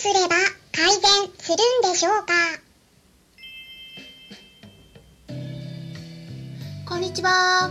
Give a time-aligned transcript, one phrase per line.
[0.00, 0.28] すれば
[0.72, 1.02] 改善
[1.36, 2.32] するんでしょうか？
[6.88, 7.70] こんにちは。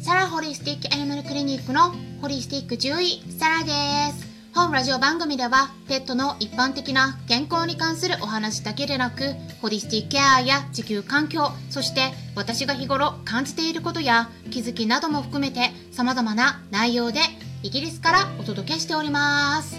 [0.00, 1.92] サラホリスティックアニマルクリニックの
[2.22, 3.70] ホリスティック獣医、サラで
[4.18, 4.26] す。
[4.54, 17.20] 本ラジオ番組では、ペットの一般的な健康に関するお話だけでなく、ホリスティックケアや地球環境、そして私が日頃感じていることや気づきなども含めて様々な内容で
[17.62, 19.76] イギリスからお届けしております。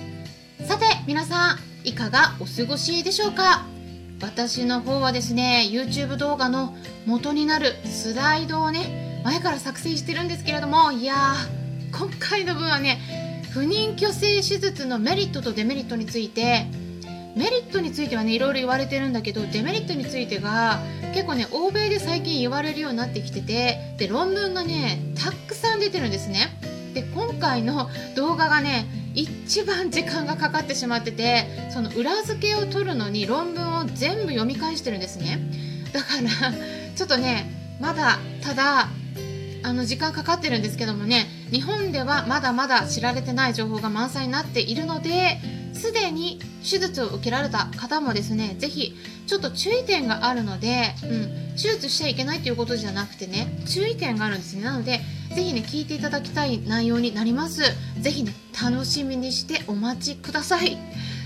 [0.67, 3.65] さて、皆さん、いかがお過ごしでしょうか？
[4.21, 12.99] 私の方はですね YouTube 動画の元になるスライドをね前から作成してるんですけれどもいやー今回の分はね
[13.51, 16.65] 不妊去勢手術のメリットとデメリットについて
[17.37, 20.81] メリットについてはねいろいろ言われてるんだけどデメリットについてが
[21.13, 26.58] 結構ね欧米で最近言われるようになってきててで論文がねたくさん出てるんですね。
[26.93, 28.85] で今回の動画がね
[29.15, 35.39] 一番時間がかかってしまっててその裏付けを取るのに論文を全部読み返してるんですね。
[35.93, 36.53] だから
[36.95, 38.89] ちょっとねまだただ
[39.63, 45.39] あの時間かかってるんですけどもね日本ではまだまだ知られてない情報が満載になっているので
[45.73, 48.95] すでに手術を受けられた方もですねぜひ
[49.27, 54.63] ちょっと注意点があるので、うん、手術しちゃいけないということじゃなくてね注意点があるんですね。
[54.63, 54.99] なので
[55.35, 57.61] ぜひね聞いていただきたい内容になります。
[57.99, 60.77] ぜひね楽しみにしてお待ちください。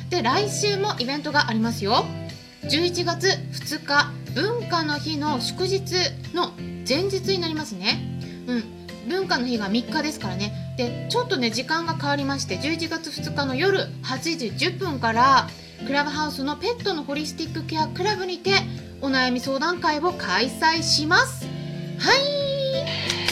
[0.09, 2.05] で来週もイベントがありますよ。
[2.63, 5.81] 11月2日文化の日の祝日
[6.33, 6.51] の
[6.87, 7.99] 前日になりますね。
[8.47, 8.63] うん。
[9.09, 10.75] 文化の日が3日ですからね。
[10.77, 15.47] でちょっとね時間が変わりまして11月2日の夜8時10分から
[15.85, 18.51] クラブハウスのペットのホリスティックケアクラブにて
[19.01, 21.45] お悩み相談会を開催します。
[21.99, 23.22] はいはい。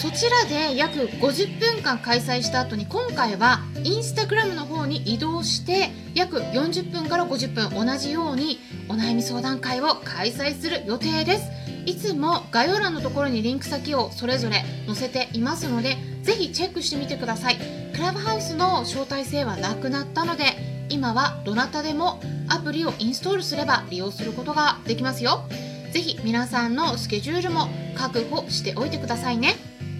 [0.00, 11.50] そちらで約50分間開催した後に今回はインスタグラムの方に移動して約40分から50分同じようにお悩み相談会を開催する予定です。
[11.86, 17.56] いつも概要欄のところにリンク先をそれぞれ載せていますのでぜひチェックしてみてください。
[17.94, 20.44] クラブハウスの招待制はなくなったので
[20.90, 25.46] 今はどなたでもアプリをインストールすれば利用することができますよ。
[25.90, 29.54] ぜひ皆さんのスケジュールも確保しておいてくださいね。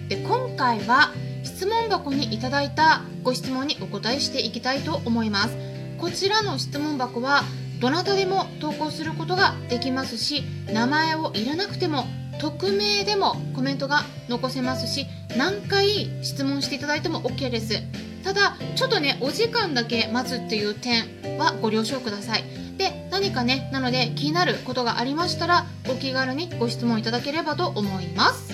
[0.07, 1.11] で今回は
[1.43, 5.57] 質問箱にいただいたご質問にお答えしていきたいと思います。
[5.97, 7.43] こちらの質問箱は
[7.79, 12.05] どなたでも投稿することができますし名前を入れなくても
[12.39, 15.07] 匿名でもコメントが残せますし
[15.37, 17.81] 何回質問していただいても OK です。
[18.23, 21.03] ただちょっとねお時間だけ待つっていう点
[21.37, 22.43] はご了承ください。
[22.77, 28.46] で何かねなので気になることがありましたらお気軽にご質問いただければと思います。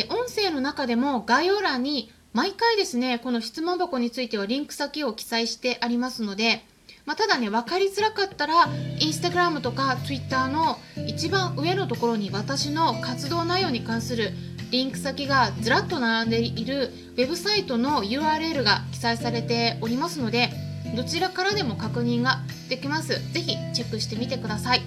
[0.00, 6.64] で音声の中でも概要欄に毎回ですねこの質問箱についてはリンク先を記載してありますので
[7.06, 8.68] まあ、ただね分かりづらかったら
[8.98, 14.30] インスタグラムとかツイッターの一番上のところに私の活動内容に関する
[14.70, 20.50] リンク先がずらっと並んでいるウェブサイトの URL が記載されておりますので
[20.94, 23.14] どちらからでも確認ができます。
[23.32, 24.82] ぜひチェックしてみてください。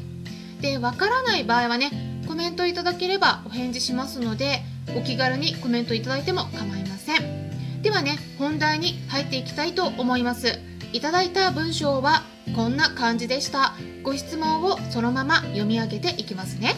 [0.61, 1.91] でわからない場合はね
[2.27, 4.61] コメントいただければお返事しますので
[4.95, 7.81] お気軽にコメントいただいても構いません。
[7.81, 10.59] ではね本題に入っていきたいと思います。
[10.93, 12.23] いただいた文章は
[12.55, 13.73] こんな感じでした。
[14.03, 16.75] ご質問をそのまま読み上げていきますね。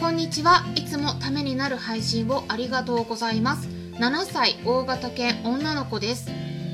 [0.00, 0.64] こんにちは。
[0.74, 3.68] いつもためになる配信をありがとうございます。
[3.98, 6.26] 7歳大型犬女の子です。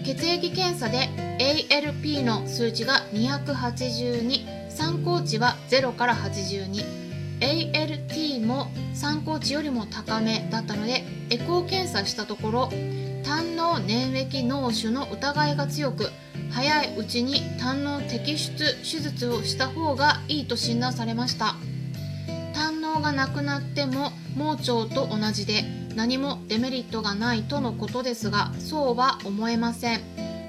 [0.04, 7.07] 血液検査で ALP の数値が282参考値は0から82
[7.40, 12.70] ALT も参考値よりも高めだったのでエコー検査したところ
[13.24, 16.10] 胆の粘液脳腫の疑いが強く
[16.50, 21.56] 早いうちに胆の摘出手術をした方がいいと診断されました。
[22.54, 30.00] 胆のがなくなっても盲腸と同じで何もデメリットがないとのことですがそうは思えません。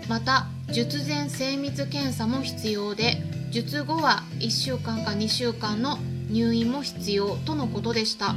[0.08, 3.22] また術前精密検査も必要で
[3.52, 5.98] 術後は1週間か2週間の
[6.30, 8.36] 入院も必要とのことでした。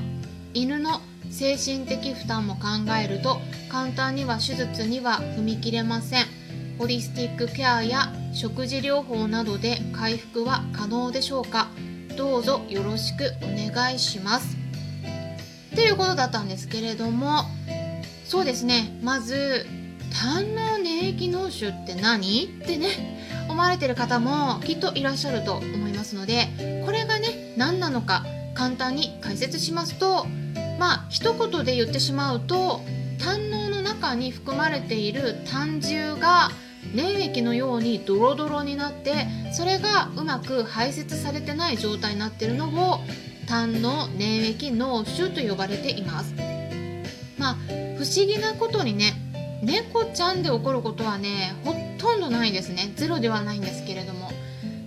[0.54, 1.00] 犬の
[1.30, 2.68] 精神的負担も考
[3.02, 3.40] えると
[3.70, 6.26] 簡単には手術には踏み切れません。
[6.78, 11.68] ホリスティックケアや食事療法などで回復は可能でしょうか。
[12.16, 14.56] どうぞよろしくお願いします。
[15.72, 17.44] っていうことだったんですけれども
[18.24, 18.98] そうですね。
[19.02, 19.66] まず
[20.22, 22.44] 胆の粘液脳腫って何？
[22.44, 27.01] ってね思われてる方もきっといらっしゃると思いますのでこれ
[27.56, 30.26] 何なのか簡単に解説しますと
[30.78, 32.80] まあ一言で言ってしまうと
[33.18, 36.50] 胆のの中に含まれている胆汁が
[36.94, 42.98] 粘液のようにドロドロになってそれがうまく排泄されてない状態になっているのを
[43.46, 46.34] 胆の粘液脳腫と呼ばれています。
[47.38, 47.54] まあ
[47.96, 49.14] 不思議なことにね
[49.62, 52.92] 猫ちゃんで起こることはねほとんどないですね。
[52.96, 54.30] ゼロではないんですけれども。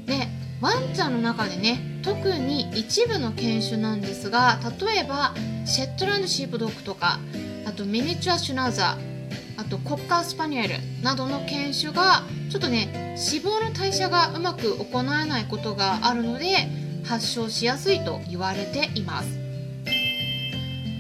[0.06, 0.28] で
[0.62, 5.34] ワンちゃんの中でね特に一部の犬種なんですが例えば
[5.66, 7.18] シェットランドシープドッグとか
[7.66, 12.22] あとミニチュアシュナウザーあとコッカースパニエルなどの犬種が
[12.52, 16.68] ちょっとね脂肪の代謝がうまく行えないことがあるので
[17.06, 19.40] 発症しやすいと言われています。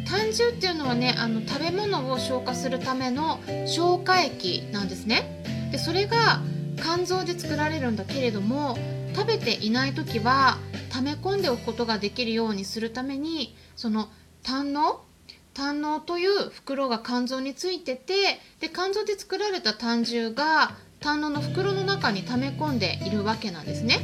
[0.10, 5.44] 胆汁っていうのはねあの食べ物を消化するための消化液なんですね。
[5.72, 6.42] でそれが
[6.81, 8.78] 肝臓で作られるんだけれども
[9.16, 10.58] 食べていない時は
[10.95, 14.07] 溜め込んでおくことができるようにするためにその
[14.44, 15.01] 胆の
[15.53, 20.71] 胆のという袋が肝臓についててで肝臓で作られた胆汁が
[21.01, 24.00] 胆のの袋の中に溜め込んでいるわけなんですね。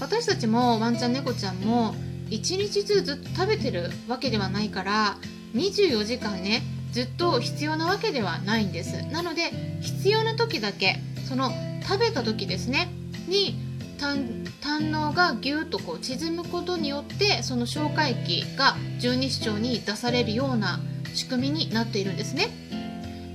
[0.00, 1.94] 私たちもワンちゃん猫ちゃんも
[2.28, 5.16] 一日中ずっと食べてるわけではないから
[5.54, 6.62] 24時間ね
[6.92, 9.02] ずっと必要なわけではないんです。
[9.12, 10.96] なので必要な時だけ
[11.28, 11.50] その
[11.82, 12.88] 食べた時ですね
[13.28, 13.54] に
[13.98, 14.44] 胆
[14.80, 20.80] のがぎゅっとこう縮むことによってその消化液が十二指腸に出されるような
[21.14, 22.48] 仕組みになっているんですね。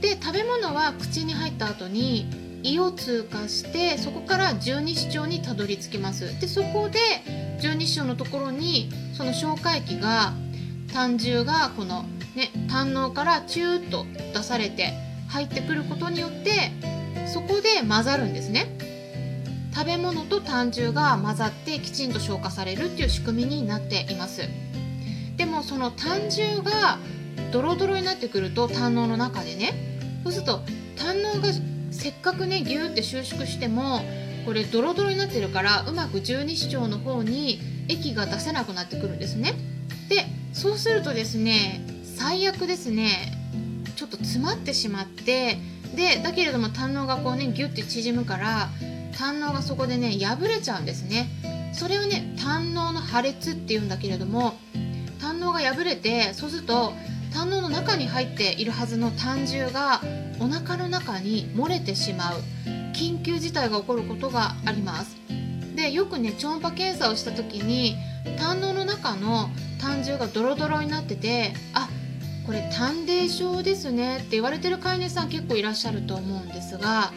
[0.02, 2.26] で食べ物は口に入った後に
[2.64, 6.40] 胃を通過してそこから十二指腸にたどり着きます。
[6.40, 7.00] でそこで
[7.60, 10.34] 十二指腸のところにその消化液が
[10.94, 12.04] 胆汁がこの、
[12.36, 14.94] ね、胆のからチューッと出されて
[15.30, 16.72] 入ってくることによって
[17.28, 18.78] そこで混ざるんですね。
[19.74, 24.42] 食べ物と胆汁が混ざってきちんと消化されるっていう仕組みになっています。
[25.38, 27.00] でもその胆汁が
[27.52, 30.62] ドロドロになってくると胆のの中でねそうすると
[30.98, 31.50] 胆のが
[31.92, 34.02] せっかくねギューって収縮しても
[34.46, 39.54] これドロドロになってるからうまく十二指腸の方に液が出せなくなってくるんですね。
[40.10, 43.38] でそうするとですね最悪ですね
[43.96, 45.58] ちょっと詰まってしまって
[45.96, 48.70] でだけれども胆のがこうねギュッて縮むから
[49.18, 51.30] 胆のがそこでね破れちゃうんですね。
[51.74, 54.54] それをね胆のの破裂っていうんだけれども
[55.20, 56.94] 胆のが破れてそうすると
[57.34, 60.02] 胆のの中に入っているはずの胆汁が
[60.40, 62.42] お腹の中に漏れてしまう。
[62.94, 65.16] 緊急事態が起こることがあります。
[65.76, 67.96] でよくね超音波検査をした時に
[68.38, 69.50] 胆のの中の
[69.80, 71.90] 胆汁がドロドロになっててあ
[72.46, 77.14] これ胆泥症ですねって言われてる飼い主さん結構いらっしゃると思うんですが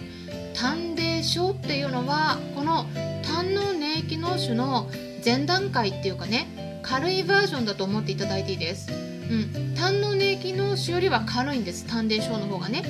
[0.54, 2.86] 胆泥症っていうのはこの
[3.22, 4.88] 胆の粘液脳腫の
[5.24, 12.82] 前段階っていうかね軽いバージョンだと思っていただいていいです、うん、胆の粘液脳腫よりは軽いんです胆泥症の方がね。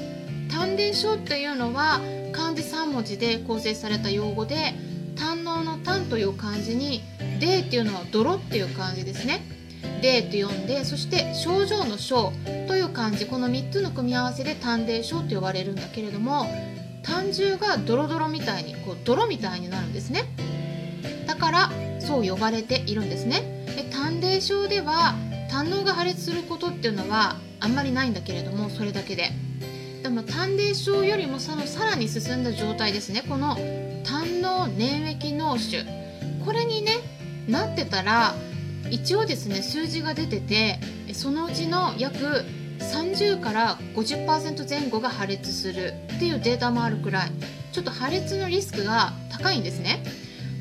[0.50, 2.00] 胆泥症っていうのは
[2.32, 4.74] 漢字3文字で構成された用語で
[5.16, 7.02] 胆のの胆という漢字に
[7.40, 9.42] 霊っていうのは泥っていう漢字ですね。
[10.00, 12.32] 霊と読んでそして症状の症
[12.68, 16.46] という漢字この3つの組み合わせで胆泥症と呼ばれるんだけれども
[17.04, 20.24] 胆汁がドロドロみたいにこう泥みたいになるんですね。
[21.26, 21.70] だから
[22.00, 23.64] そう呼ばれているんですね。
[23.76, 25.14] で胆泥症では
[25.50, 29.30] 胆のが破裂することっていうのはあんまりないんだけれどもそれだけで。
[30.02, 33.22] でも胆泥症よりもそのさらに進んだ状態ですね。
[33.28, 33.56] この
[34.04, 35.84] 胆の粘液脳腫。
[36.44, 36.98] これにね
[37.48, 38.34] なってたら
[38.90, 40.78] 一応ですね数字が出てて
[41.12, 42.44] そのうちの約
[42.78, 47.30] 30から50%前後が破裂するっていうデータもあるくらい
[47.72, 50.02] ちょっと破裂のリスクが高いんですね。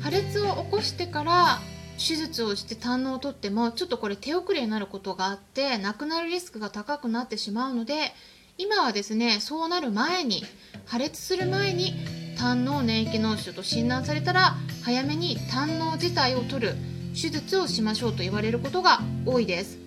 [0.02, 1.60] 破裂を起こしてから
[1.96, 8.12] 手術をして胆のを取ってもちょっとこれ手遅れになることがあって亡くなるリスクが高くなってしまうので
[8.58, 10.42] 今はですねそうなる前に
[10.86, 11.94] 破裂する前に
[12.36, 16.74] 胆の粘液脳腫と診断されたら早めに胆の自体を取る
[17.14, 19.78] 手術をしましょうと言われることが多いです。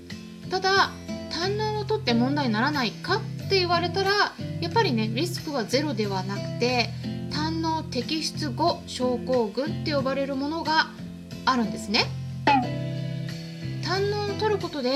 [0.50, 0.92] ただ
[1.30, 4.12] 胆のを取って問題にならないかって言われたら
[4.60, 6.90] やっぱりねリスクはゼロではなくて
[7.32, 10.88] 胆の摘出後症候群って呼ばれるものが
[11.46, 12.06] あるんですね。
[13.86, 14.92] 胆のを取ることで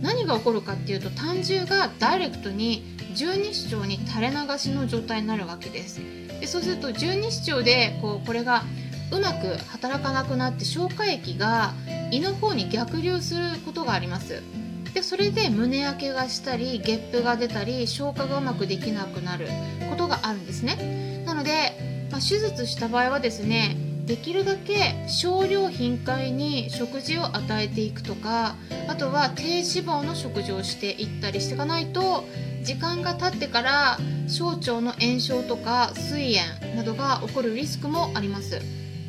[0.00, 6.00] 何が起こるかっていうと胆汁がダイレクトに十二指腸に垂れ流しの状態になるわけです。
[6.40, 8.62] でそうすると十二指腸でこうこれが
[9.10, 11.74] うまく働かなくなって消化液が
[12.12, 14.42] 胃の方に逆流することがあります。
[14.94, 19.48] でそれで胸焼けがしたりゲップが出たり消化がうまくできなくなる
[19.88, 21.22] ことがあるんですね。
[21.24, 28.56] なので、まあ、手術した場合はですねできるだけ少量頻回に食事を与えていくとか
[28.88, 32.24] あとは低脂肪の食事をしていったりしていかないと
[32.64, 38.60] 時間が経ってから小腸の炎症とか膵炎などが起こるリスクもあります。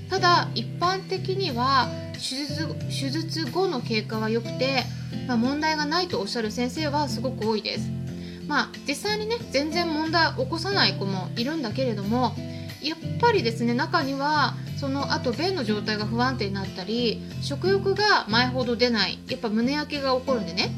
[0.09, 4.83] ただ一般的には手術手術後の経過は良くて、
[5.27, 7.89] まあ、問題がないとおっしゃる先生はすごく多いです。
[8.47, 12.35] まあ実際にね全然問題を起こさない子もいるんだけれども
[12.81, 20.71] やっぱりですね中にはその後便の状態が不安定になったり食欲が前ほど出ないやっぱ胸焼けが起こるんでね、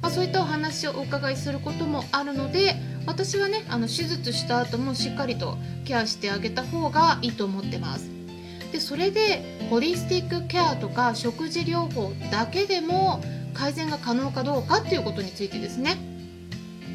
[0.00, 8.08] まあ、そういったお話をお伺いすることもあるので私はねあの手術した後もしっかりとケアしてあげた方がいいと思ってます。
[8.72, 13.22] でそれでホリスティックケアとか食事療法だけでも
[13.54, 15.96] 改善が可能かどうかっていうことについてですね。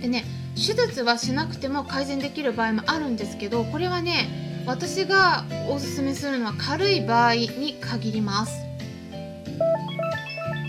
[0.01, 8.63] でね手術はしなくても改善できる場合もあるんですけどこれはね私がおすすめするのは軽い場合に限ります。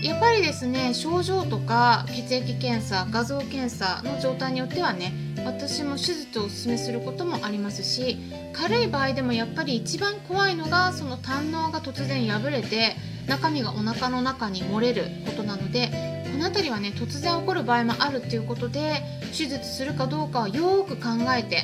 [0.01, 5.13] やっぱりですね症状とか血液検査画像検査の状態によってはね
[5.43, 8.17] 私も手術をおすすめすることもありますし
[8.53, 12.95] 軽い場合でもやっぱり一番怖いのがその胆のが突然破れて
[13.27, 15.89] 中身がお腹の中に漏れることなので
[16.31, 19.01] この辺りはね突然起こる場合もあるっていうことで
[19.31, 21.63] 手術するかどうかはよく考えて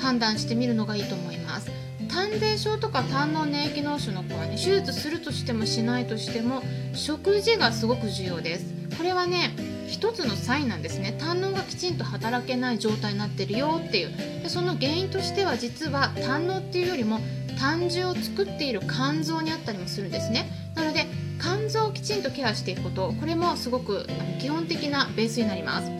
[0.00, 1.70] 判断してみるのがいいと思います。
[2.08, 6.62] 胆泥症とか胆の粘液脳腫の子はね手術するとしてもしないとしても
[6.94, 8.74] 食事がすごく重要です。
[8.96, 9.54] これはね
[9.86, 11.16] 一つのサインなんですね。
[11.18, 14.42] 胆のがきちんと働けない状態になってるよっていう。
[14.42, 17.20] でその原因としては実は胆のっていうよりも
[17.58, 20.50] 胆汁を作っている肝臓にあったりもするんですね。
[20.74, 21.06] なので
[21.40, 24.06] 肝臓をきちんとケアしていくことこれもすごく
[24.40, 25.90] 基本的なベースになります。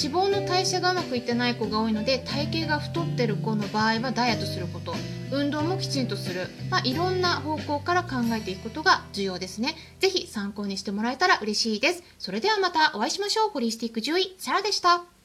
[0.00, 4.94] 脂肪の代謝がうまくいってない子が多いので体型が太ってる子の場合はダイエットすること
[5.32, 9.74] 運動もきちんとする、まあ、いろんな方向から考えていくことが重要ですね。
[9.98, 12.02] ぜひ参考にしてもらえたら嬉しいです。
[12.18, 13.50] それではまたお会いしましょう。
[13.50, 15.17] ホリスティック獣医サラでした。